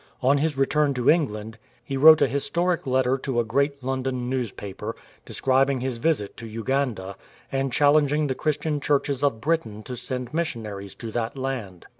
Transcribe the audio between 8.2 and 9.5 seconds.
the Christian Churches of